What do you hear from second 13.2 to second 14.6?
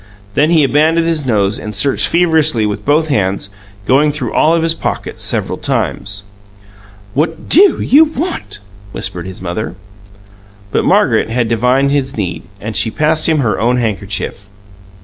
him her own handkerchief.